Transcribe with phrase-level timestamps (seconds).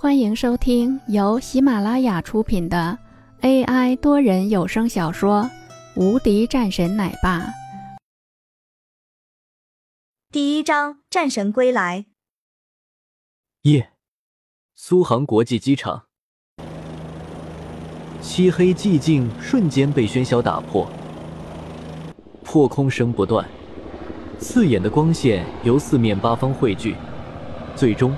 [0.00, 2.96] 欢迎收听由喜马拉雅出品的
[3.40, 5.42] AI 多人有声小说
[6.00, 7.40] 《无敌战神奶爸》
[10.30, 12.06] 第一章：战神归来。
[13.62, 13.90] 夜，
[14.76, 16.04] 苏杭国际机场，
[18.22, 20.88] 漆黑寂静瞬间被喧嚣打破，
[22.44, 23.44] 破空声不断，
[24.38, 26.94] 刺眼的光线由四面八方汇聚，
[27.74, 28.16] 最终。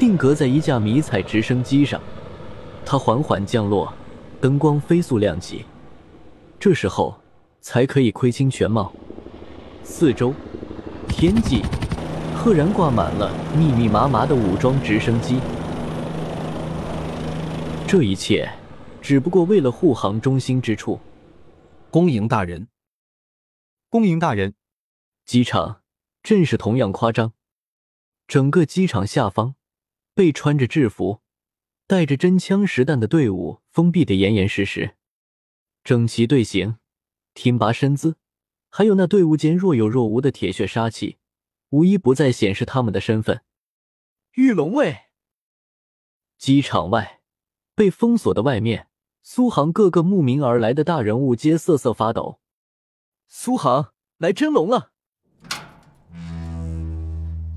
[0.00, 2.00] 定格在一架迷彩直升机上，
[2.86, 3.92] 它缓缓降落，
[4.40, 5.66] 灯光飞速亮起，
[6.58, 7.14] 这时候
[7.60, 8.90] 才可以窥清全貌。
[9.84, 10.32] 四周，
[11.06, 11.62] 天际
[12.34, 15.38] 赫然挂满了密密麻麻的武装直升机。
[17.86, 18.50] 这一切
[19.02, 20.98] 只不过为了护航中心之处。
[21.90, 22.68] 恭迎大人，
[23.90, 24.54] 恭迎大人。
[25.26, 25.82] 机场
[26.22, 27.34] 阵势同样夸张，
[28.26, 29.56] 整个机场下方。
[30.14, 31.20] 被穿着制服、
[31.86, 34.96] 带着真枪实弹的队伍封闭的严严实实，
[35.82, 36.76] 整齐队形、
[37.34, 38.16] 挺拔身姿，
[38.68, 41.18] 还有那队伍间若有若无的铁血杀气，
[41.70, 43.42] 无一不在显示他们的身份。
[44.34, 44.96] 御龙卫。
[46.36, 47.20] 机场外
[47.74, 48.88] 被封锁的外面，
[49.22, 52.40] 苏杭各个慕名而来的大人物皆瑟瑟发抖。
[53.28, 54.92] 苏杭来真龙了！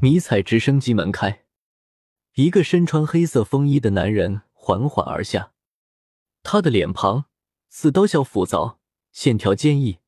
[0.00, 1.45] 迷彩直升机门开。
[2.36, 5.54] 一个身穿黑色风衣的男人缓缓而下，
[6.42, 7.30] 他的脸庞
[7.70, 8.76] 似刀削斧凿，
[9.10, 10.00] 线条坚毅，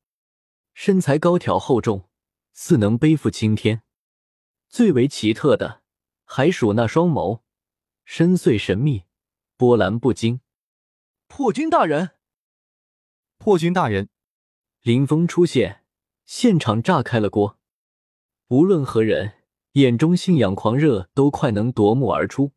[0.75, 2.07] 身材高挑厚重，
[2.53, 3.81] 似能背负青天。
[4.67, 5.81] 最为奇特的，
[6.23, 7.41] 还属那双眸，
[8.05, 9.05] 深邃神秘，
[9.57, 10.41] 波澜不惊。
[11.27, 12.11] 破军大人，
[13.39, 14.09] 破军大人，
[14.81, 15.83] 林峰出现，
[16.27, 17.57] 现场炸开了锅。
[18.49, 19.38] 无论何人。
[19.79, 22.51] 眼中信仰狂热都快能夺目而出。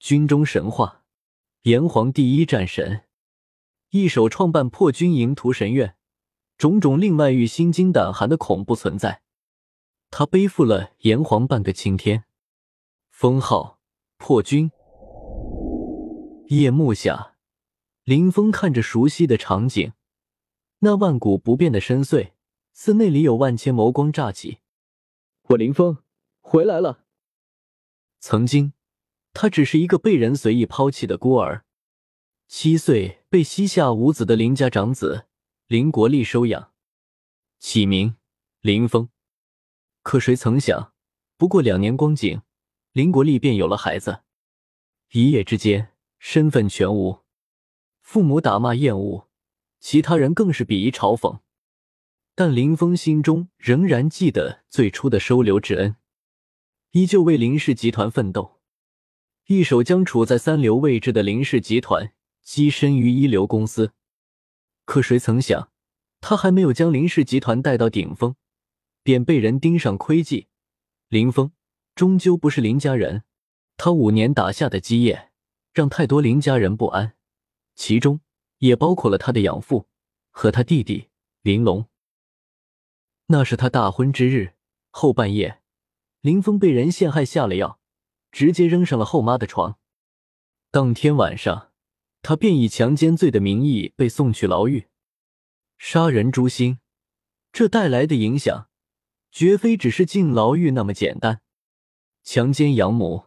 [0.00, 1.04] 军中神话，
[1.62, 3.04] 炎黄第一战神，
[3.90, 5.96] 一手创办破军营屠神院，
[6.58, 9.22] 种种令外域心惊胆寒的恐怖存在。
[10.10, 12.24] 他背负了炎黄半个青天，
[13.10, 13.78] 封号
[14.18, 14.72] 破军。
[16.48, 17.36] 夜幕下，
[18.02, 19.92] 林峰看着熟悉的场景，
[20.80, 22.32] 那万古不变的深邃，
[22.72, 24.58] 似那里有万千眸光乍起。
[25.50, 26.03] 我林峰。
[26.46, 27.06] 回来了。
[28.20, 28.74] 曾经，
[29.32, 31.64] 他只是一个被人随意抛弃的孤儿，
[32.46, 35.26] 七岁被膝下无子的林家长子
[35.66, 36.72] 林国立收养，
[37.58, 38.16] 起名
[38.60, 39.08] 林峰。
[40.02, 40.92] 可谁曾想，
[41.38, 42.42] 不过两年光景，
[42.92, 44.20] 林国立便有了孩子，
[45.12, 47.20] 一夜之间身份全无，
[48.02, 49.28] 父母打骂厌恶，
[49.80, 51.40] 其他人更是鄙夷嘲讽，
[52.34, 55.96] 但林峰心中仍然记得最初的收留之恩。
[56.94, 58.60] 依旧为林氏集团奋斗，
[59.48, 62.12] 一手将处在三流位置的林氏集团
[62.46, 63.90] 跻身于一流公司。
[64.84, 65.72] 可谁曾想，
[66.20, 68.36] 他还没有将林氏集团带到顶峰，
[69.02, 70.46] 便被人盯上窥忌。
[71.08, 71.50] 林峰
[71.96, 73.24] 终究不是林家人，
[73.76, 75.32] 他五年打下的基业，
[75.72, 77.16] 让太多林家人不安，
[77.74, 78.20] 其中
[78.58, 79.88] 也包括了他的养父
[80.30, 81.08] 和他弟弟
[81.42, 81.88] 林龙。
[83.26, 84.54] 那是他大婚之日
[84.92, 85.62] 后半夜。
[86.24, 87.78] 林峰被人陷害下了药，
[88.32, 89.78] 直接扔上了后妈的床。
[90.70, 91.70] 当天晚上，
[92.22, 94.86] 他便以强奸罪的名义被送去牢狱。
[95.76, 96.78] 杀人诛心，
[97.52, 98.70] 这带来的影响，
[99.30, 101.42] 绝非只是进牢狱那么简单。
[102.22, 103.26] 强奸养母，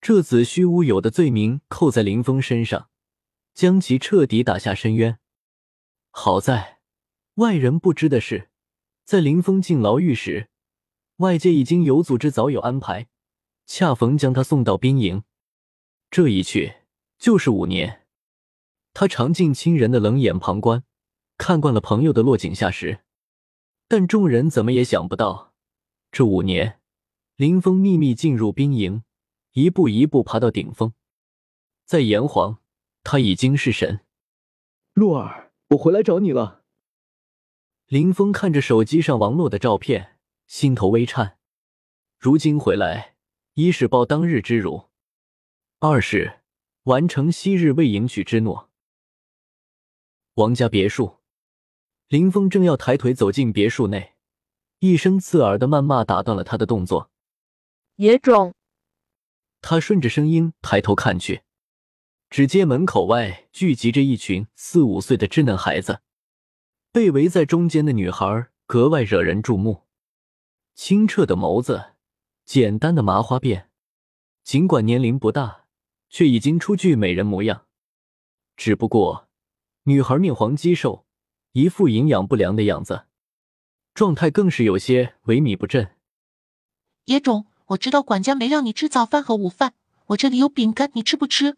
[0.00, 2.88] 这子虚乌有的罪名扣在林峰身上，
[3.54, 5.18] 将其彻底打下深渊。
[6.12, 6.78] 好在，
[7.34, 8.50] 外人不知的是，
[9.04, 10.48] 在林峰进牢狱时。
[11.16, 13.08] 外界已经有组织，早有安排，
[13.64, 15.24] 恰逢将他送到兵营。
[16.10, 16.74] 这一去
[17.18, 18.06] 就是五年。
[18.92, 20.84] 他尝尽亲人的冷眼旁观，
[21.38, 23.00] 看惯了朋友的落井下石，
[23.88, 25.54] 但众人怎么也想不到，
[26.12, 26.80] 这五年，
[27.36, 29.02] 林峰秘密进入兵营，
[29.52, 30.92] 一步一步爬到顶峰。
[31.86, 32.58] 在炎黄，
[33.02, 34.00] 他已经是神。
[34.92, 36.64] 洛儿，我回来找你了。
[37.86, 40.15] 林峰看着手机上王洛的照片。
[40.46, 41.38] 心头微颤，
[42.18, 43.16] 如今回来，
[43.54, 44.90] 一是报当日之辱，
[45.80, 46.40] 二是
[46.84, 48.70] 完成昔日未迎娶之诺。
[50.34, 51.18] 王家别墅，
[52.06, 54.14] 林峰正要抬腿走进别墅内，
[54.78, 57.10] 一声刺耳的谩骂打断了他的动作。
[57.96, 58.54] 野种！
[59.60, 61.42] 他顺着声音抬头看去，
[62.30, 66.02] 只见门口外聚集着一群四五岁的稚嫩孩子，
[66.92, 69.85] 被围在中间的女孩格外惹人注目。
[70.76, 71.94] 清澈的眸子，
[72.44, 73.64] 简单的麻花辫，
[74.44, 75.64] 尽管年龄不大，
[76.10, 77.64] 却已经初具美人模样。
[78.58, 79.30] 只不过，
[79.84, 81.06] 女孩面黄肌瘦，
[81.52, 83.06] 一副营养不良的样子，
[83.94, 85.96] 状态更是有些萎靡不振。
[87.06, 89.72] 野种，我知道管家没让你吃早饭和午饭，
[90.08, 91.56] 我这里有饼干，你吃不吃？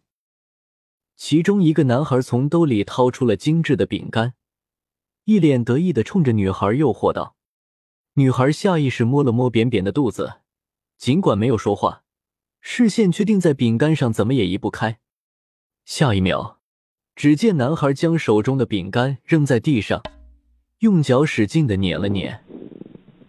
[1.17, 4.35] 其中一个男孩从兜里掏出了精致的饼干，
[5.25, 7.35] 一脸得意的冲着女孩诱惑道。
[8.19, 10.41] 女孩下意识摸了摸扁扁的肚子，
[10.97, 12.03] 尽管没有说话，
[12.61, 14.99] 视线却定在饼干上，怎么也移不开。
[15.85, 16.59] 下一秒，
[17.15, 20.03] 只见男孩将手中的饼干扔在地上，
[20.81, 22.45] 用脚使劲的碾了碾，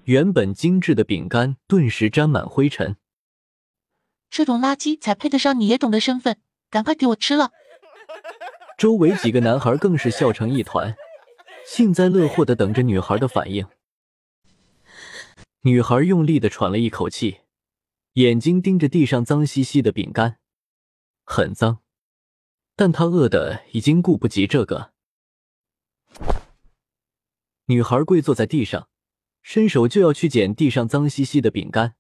[0.06, 2.96] 原本精致的饼干顿时沾满灰尘。
[4.32, 6.38] 这种垃圾才配得上你野种的身份，
[6.72, 7.52] 赶快给我吃了！
[8.76, 10.96] 周围几个男孩更是笑成一团，
[11.64, 13.64] 幸灾乐祸的等着女孩的反应。
[15.64, 17.42] 女孩用力的喘了一口气，
[18.14, 20.40] 眼睛盯着地上脏兮兮的饼干，
[21.26, 21.80] 很脏，
[22.78, 24.94] 但她饿的已经顾不及这个。
[27.66, 28.88] 女孩跪坐在地上，
[29.42, 31.96] 伸手就要去捡地上脏兮兮的饼干。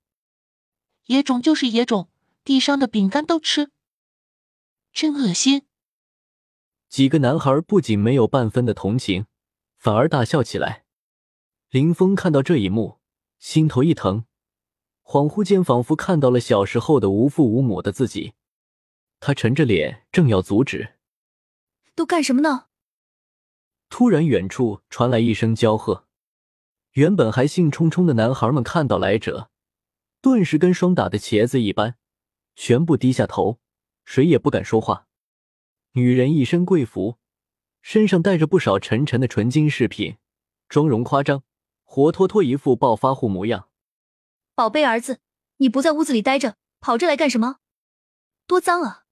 [1.07, 2.09] 野种就是野种，
[2.45, 3.71] 地上的饼干都吃，
[4.93, 5.63] 真恶心！
[6.87, 9.25] 几个男孩不仅没有半分的同情，
[9.77, 10.85] 反而大笑起来。
[11.69, 12.98] 林峰看到这一幕。
[13.39, 14.25] 心头一疼，
[15.01, 18.33] 恍惚间仿佛看到了小时候的无父无母的自己。
[19.21, 20.95] 他沉着脸，正要阻止，
[21.95, 22.67] 都干什么呢？
[23.89, 26.05] 突然，远处传来一声娇喝。
[26.91, 29.49] 原本还兴冲冲的男孩们看到来者，
[30.21, 31.95] 顿时跟霜打的茄子一般，
[32.55, 33.59] 全部低下头，
[34.03, 35.07] 谁也不敢说话。
[35.93, 37.17] 女人一身贵服，
[37.81, 40.17] 身上带着不少沉沉的纯金饰品，
[40.67, 41.43] 妆容夸张。
[41.91, 43.67] 活脱脱一副暴发户模样。
[44.53, 45.17] 宝贝儿子，
[45.57, 47.55] 你不在屋子里待着，跑这来干什么？
[48.45, 49.05] 多脏啊！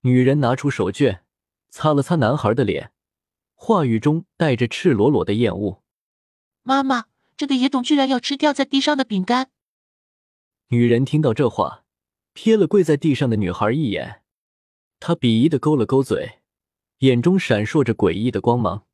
[0.00, 1.20] 女人拿出手绢，
[1.68, 2.90] 擦了擦男孩的脸，
[3.54, 5.82] 话语中带着赤裸裸的厌恶。
[6.62, 7.04] 妈妈，
[7.36, 9.50] 这个野种居然要吃掉在地上的饼干！
[10.68, 11.84] 女人听到这话，
[12.34, 14.22] 瞥了跪在地上的女孩一眼，
[15.00, 16.40] 她鄙夷的勾了勾嘴，
[17.00, 18.86] 眼中闪烁着诡异的光芒。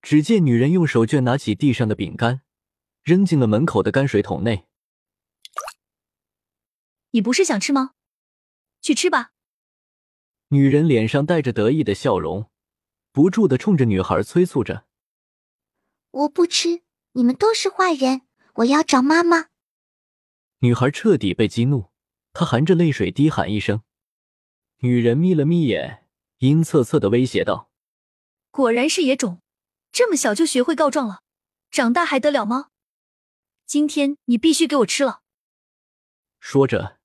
[0.00, 2.42] 只见女人用手绢拿起地上的饼干，
[3.02, 4.66] 扔进了门口的泔水桶内。
[7.10, 7.94] 你不是想吃吗？
[8.80, 9.32] 去吃吧。
[10.48, 12.50] 女人脸上带着得意的笑容，
[13.12, 14.86] 不住的冲着女孩催促着
[16.10, 18.22] ：“我不吃，你们都是坏人，
[18.54, 19.48] 我要找妈妈。”
[20.60, 21.90] 女孩彻底被激怒，
[22.32, 23.82] 她含着泪水低喊一声。
[24.78, 26.06] 女人眯了眯眼，
[26.38, 27.70] 阴恻恻的威胁道
[28.50, 29.42] ：“果然是野种。”
[29.92, 31.22] 这么小就学会告状了，
[31.70, 32.68] 长大还得了吗？
[33.66, 35.20] 今天你必须给我吃了！
[36.40, 36.98] 说着，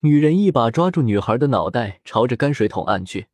[0.00, 3.28] 女人一把抓住女孩的脑袋，朝着泔水桶按去。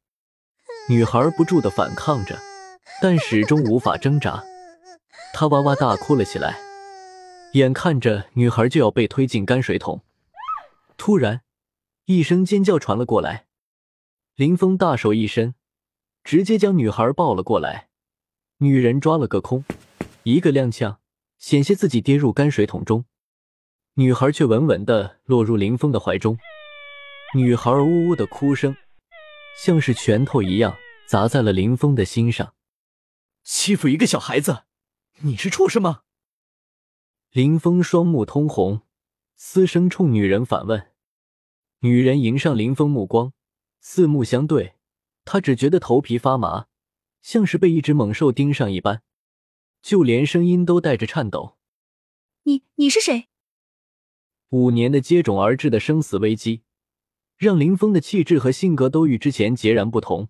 [0.88, 2.38] 女孩不住的反抗着，
[3.02, 4.42] 但始终无法挣扎，
[5.34, 6.58] 她哇哇大哭了起来。
[7.54, 10.02] 眼看着女孩就要被推进泔水桶，
[10.96, 11.42] 突然
[12.06, 13.46] 一声尖叫传了过来，
[14.34, 15.54] 林峰大手一伸，
[16.24, 17.90] 直接将女孩抱了过来。
[18.62, 19.64] 女人抓了个空，
[20.22, 20.98] 一个踉跄，
[21.36, 23.04] 险些自己跌入泔水桶中。
[23.94, 26.38] 女孩却稳稳的落入林峰的怀中。
[27.34, 28.76] 女孩呜呜的哭声，
[29.58, 30.76] 像是拳头一样
[31.08, 32.54] 砸在了林峰的心上。
[33.42, 34.62] 欺负一个小孩子，
[35.22, 36.02] 你是畜生吗？
[37.32, 38.82] 林峰双目通红，
[39.34, 40.92] 嘶声冲女人反问。
[41.80, 43.32] 女人迎上林峰目光，
[43.80, 44.76] 四目相对，
[45.24, 46.66] 她只觉得头皮发麻。
[47.22, 49.02] 像是被一只猛兽盯上一般，
[49.80, 51.56] 就连声音都带着颤抖。
[52.42, 53.28] 你你是谁？
[54.50, 56.62] 五年的接踵而至的生死危机，
[57.36, 60.28] 让林峰的气质和性格都与之前截然不同。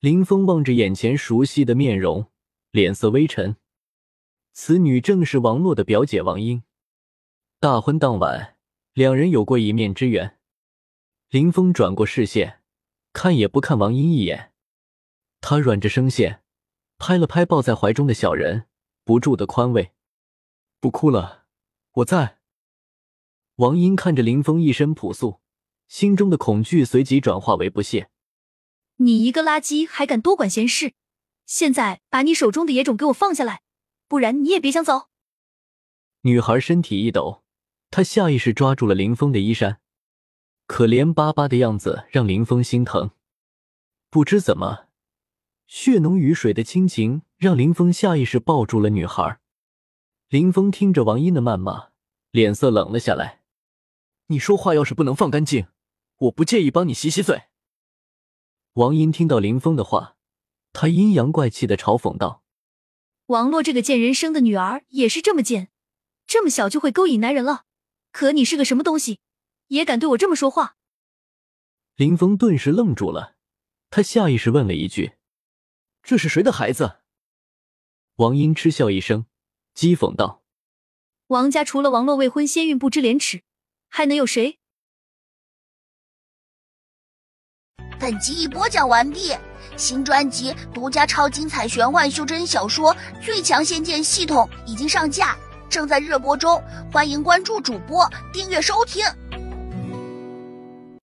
[0.00, 2.30] 林峰望着眼前熟悉的面容，
[2.70, 3.56] 脸色微沉。
[4.52, 6.62] 此女正是王洛的表姐王英。
[7.60, 8.56] 大婚当晚，
[8.92, 10.38] 两人有过一面之缘。
[11.28, 12.62] 林峰转过视线，
[13.12, 14.52] 看也不看王英一眼。
[15.40, 16.42] 他软着声线，
[16.98, 18.66] 拍了拍抱在怀中的小人，
[19.04, 19.92] 不住的宽慰
[20.80, 21.44] ：“不哭了，
[21.92, 22.38] 我在。”
[23.56, 25.40] 王英看着林峰一身朴素，
[25.88, 28.10] 心中的恐惧随即转化为不屑
[28.98, 30.94] ：“你一个垃圾还敢多管闲事！
[31.46, 33.62] 现在把你手中的野种给我放下来，
[34.06, 35.08] 不然你也别想走！”
[36.22, 37.44] 女孩身体一抖，
[37.90, 39.80] 她下意识抓住了林峰的衣衫，
[40.66, 43.12] 可怜巴巴的样子让林峰心疼。
[44.10, 44.87] 不知怎么。
[45.68, 49.38] 血浓于水的亲情让林峰下意识抱住了女孩。
[50.28, 51.90] 林峰听着王英的谩骂，
[52.30, 53.42] 脸色冷了下来。
[54.28, 55.66] 你说话要是不能放干净，
[56.16, 57.44] 我不介意帮你洗洗嘴。
[58.74, 60.16] 王英听到林峰的话，
[60.72, 62.42] 他阴阳怪气的嘲讽道
[63.26, 65.68] ：“王洛这个贱人生的女儿也是这么贱，
[66.26, 67.66] 这么小就会勾引男人了。
[68.10, 69.20] 可你是个什么东西，
[69.66, 70.76] 也敢对我这么说话？”
[71.96, 73.36] 林峰顿时愣住了，
[73.90, 75.12] 他下意识问了一句
[76.08, 77.00] ：“这是谁的孩子？”
[78.16, 79.26] 王英嗤笑一声，
[79.74, 80.42] 讥讽道
[81.28, 83.42] ：“王家除了王洛未婚先孕不知廉耻，
[83.90, 84.58] 还能有谁？”
[88.00, 89.36] 本集已播讲完毕，
[89.76, 95.36] 新专辑独家超精彩玄幻修真小说《最强仙剑系统》已经上架，
[95.68, 96.58] 正在热播中，
[96.90, 99.04] 欢迎关注主播，订阅收听。